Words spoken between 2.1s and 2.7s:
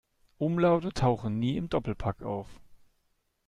auf.